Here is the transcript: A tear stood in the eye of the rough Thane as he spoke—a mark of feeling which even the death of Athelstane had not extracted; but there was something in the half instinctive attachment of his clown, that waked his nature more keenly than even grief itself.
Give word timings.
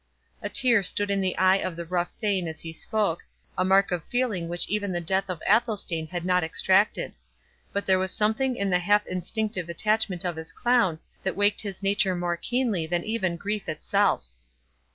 A 0.41 0.49
tear 0.49 0.81
stood 0.81 1.11
in 1.11 1.21
the 1.21 1.37
eye 1.37 1.57
of 1.57 1.75
the 1.75 1.85
rough 1.85 2.11
Thane 2.13 2.47
as 2.47 2.61
he 2.61 2.73
spoke—a 2.73 3.63
mark 3.63 3.91
of 3.91 4.03
feeling 4.05 4.47
which 4.49 4.67
even 4.67 4.91
the 4.91 4.99
death 4.99 5.29
of 5.29 5.43
Athelstane 5.47 6.07
had 6.07 6.25
not 6.25 6.43
extracted; 6.43 7.13
but 7.71 7.85
there 7.85 7.99
was 7.99 8.09
something 8.09 8.55
in 8.55 8.71
the 8.71 8.79
half 8.79 9.05
instinctive 9.05 9.69
attachment 9.69 10.25
of 10.25 10.37
his 10.37 10.51
clown, 10.51 10.97
that 11.21 11.35
waked 11.35 11.61
his 11.61 11.83
nature 11.83 12.15
more 12.15 12.35
keenly 12.35 12.87
than 12.87 13.03
even 13.03 13.35
grief 13.37 13.69
itself. 13.69 14.25